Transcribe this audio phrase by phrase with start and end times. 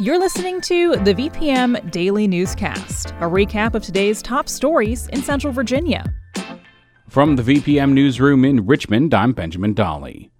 [0.00, 5.52] You're listening to the VPM Daily Newscast, a recap of today's top stories in Central
[5.52, 6.10] Virginia.
[7.06, 10.30] From the VPM Newsroom in Richmond, I'm Benjamin Dolly.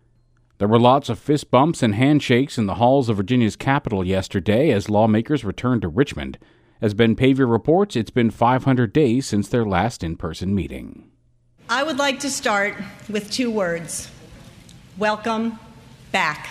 [0.56, 4.70] There were lots of fist bumps and handshakes in the halls of Virginia's capital yesterday
[4.70, 6.38] as lawmakers returned to Richmond.
[6.80, 11.10] As Ben Paviour reports, it's been 500 days since their last in person meeting.
[11.68, 12.76] I would like to start
[13.10, 14.10] with two words
[14.96, 15.58] Welcome
[16.12, 16.48] back.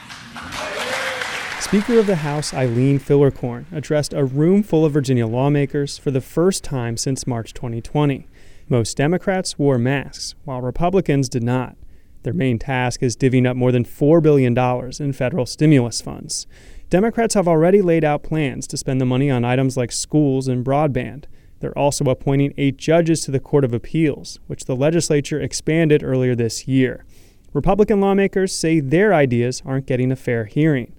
[1.62, 6.22] Speaker of the House Eileen Filler-Corn addressed a room full of Virginia lawmakers for the
[6.22, 8.27] first time since March 2020.
[8.70, 11.76] Most Democrats wore masks, while Republicans did not.
[12.24, 14.57] Their main task is divvying up more than $4 billion
[14.99, 16.48] in federal stimulus funds.
[16.90, 20.65] Democrats have already laid out plans to spend the money on items like schools and
[20.65, 21.26] broadband.
[21.60, 26.35] They're also appointing eight judges to the Court of Appeals, which the legislature expanded earlier
[26.35, 27.05] this year.
[27.54, 30.93] Republican lawmakers say their ideas aren't getting a fair hearing.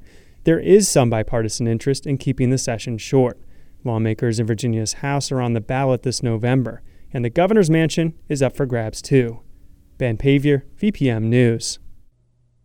[0.45, 3.39] There is some bipartisan interest in keeping the session short.
[3.85, 6.83] Lawmakers in Virginia's House are on the ballot this November,
[7.13, 9.41] and the governor's mansion is up for grabs too.
[9.99, 11.79] Ben Paviour, VPM News.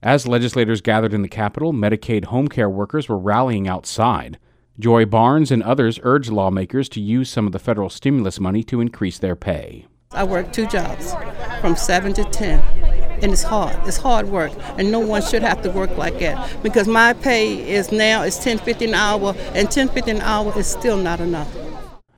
[0.01, 4.39] As legislators gathered in the Capitol, Medicaid home care workers were rallying outside.
[4.79, 8.81] Joy Barnes and others urged lawmakers to use some of the federal stimulus money to
[8.81, 9.87] increase their pay.
[10.11, 11.13] I work two jobs
[11.59, 13.75] from 7 to 10 and it's hard.
[13.87, 17.69] It's hard work, and no one should have to work like that because my pay
[17.69, 21.53] is now is 10.50 an hour, and 10.50 an hour is still not enough.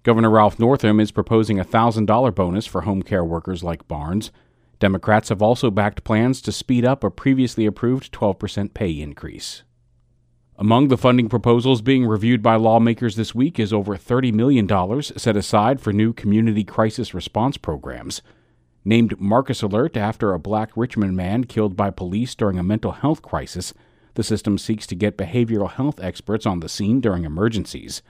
[0.04, 4.32] Governor Ralph Northam is proposing a $1,000 bonus for home care workers like Barnes.
[4.80, 9.64] Democrats have also backed plans to speed up a previously approved 12% pay increase.
[10.60, 14.68] Among the funding proposals being reviewed by lawmakers this week is over $30 million
[15.04, 18.22] set aside for new community crisis response programs.
[18.88, 23.22] Named Marcus Alert after a black Richmond man killed by police during a mental health
[23.22, 23.74] crisis,
[24.14, 28.02] the system seeks to get behavioral health experts on the scene during emergencies.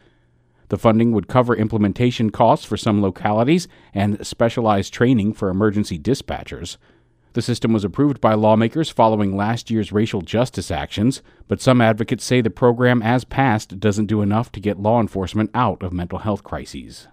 [0.69, 6.77] The funding would cover implementation costs for some localities and specialized training for emergency dispatchers.
[7.33, 12.23] The system was approved by lawmakers following last year's racial justice actions, but some advocates
[12.23, 16.19] say the program as passed doesn't do enough to get law enforcement out of mental
[16.19, 17.07] health crises.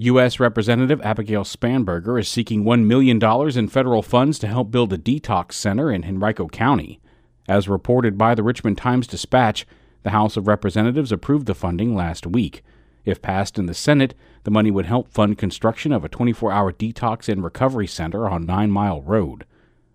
[0.00, 0.38] U.S.
[0.38, 3.20] Representative Abigail Spanberger is seeking $1 million
[3.58, 7.00] in federal funds to help build a detox center in Henrico County.
[7.48, 9.66] As reported by the Richmond Times Dispatch,
[10.04, 12.62] the House of Representatives approved the funding last week.
[13.04, 14.14] If passed in the Senate,
[14.44, 18.46] the money would help fund construction of a 24 hour detox and recovery center on
[18.46, 19.46] Nine Mile Road.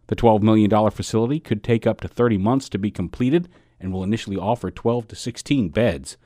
[0.08, 3.48] The $12 million facility could take up to 30 months to be completed
[3.80, 6.18] and will initially offer 12 to 16 beds.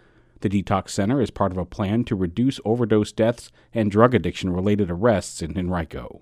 [0.42, 4.52] The Detox Center is part of a plan to reduce overdose deaths and drug addiction
[4.52, 6.22] related arrests in Henrico.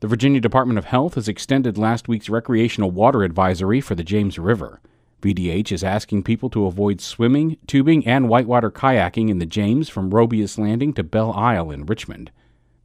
[0.00, 4.38] The Virginia Department of Health has extended last week's recreational water advisory for the James
[4.38, 4.80] River.
[5.20, 10.10] VDH is asking people to avoid swimming, tubing, and whitewater kayaking in the James from
[10.10, 12.30] Robious Landing to Belle Isle in Richmond.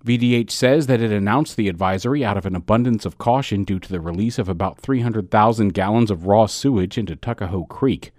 [0.06, 3.90] VDH says that it announced the advisory out of an abundance of caution due to
[3.90, 8.12] the release of about 300,000 gallons of raw sewage into Tuckahoe Creek.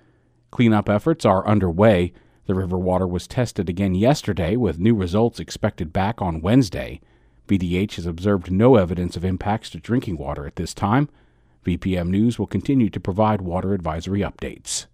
[0.56, 2.14] Cleanup efforts are underway.
[2.46, 7.02] The river water was tested again yesterday, with new results expected back on Wednesday.
[7.46, 11.10] VDH has observed no evidence of impacts to drinking water at this time.
[11.66, 14.86] VPM News will continue to provide water advisory updates.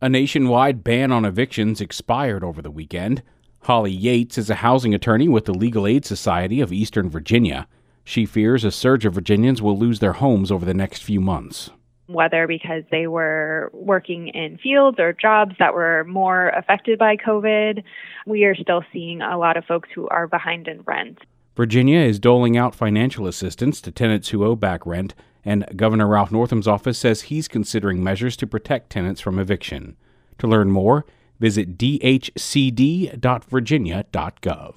[0.00, 3.22] A nationwide ban on evictions expired over the weekend.
[3.64, 7.68] Holly Yates is a housing attorney with the Legal Aid Society of Eastern Virginia.
[8.04, 11.68] She fears a surge of Virginians will lose their homes over the next few months
[12.12, 17.82] whether because they were working in fields or jobs that were more affected by COVID.
[18.26, 21.18] We are still seeing a lot of folks who are behind in rent.
[21.56, 25.14] Virginia is doling out financial assistance to tenants who owe back rent,
[25.44, 29.96] and Governor Ralph Northam's office says he's considering measures to protect tenants from eviction.
[30.38, 31.04] To learn more,
[31.38, 34.76] visit dhcd.virginia.gov.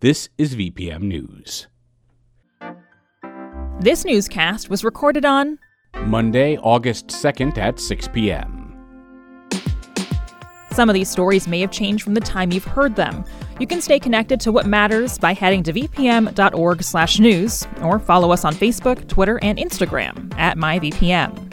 [0.00, 1.66] This is VPM News.
[3.80, 5.58] This newscast was recorded on
[6.06, 8.58] Monday, August 2nd at 6 p.m.
[10.70, 13.24] Some of these stories may have changed from the time you've heard them.
[13.58, 18.54] You can stay connected to what matters by heading to vpm.org/news or follow us on
[18.54, 21.47] Facebook, Twitter, and Instagram at myvpm.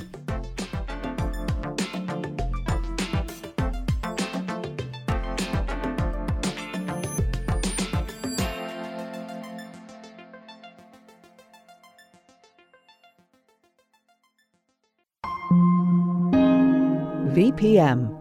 [17.36, 18.15] VPM.